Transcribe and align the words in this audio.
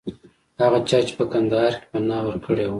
هغه 0.61 0.79
چا 0.89 0.99
چې 1.07 1.13
په 1.19 1.25
کندهار 1.33 1.71
کې 1.79 1.85
پناه 1.91 2.21
ورکړې 2.25 2.65
وه. 2.67 2.69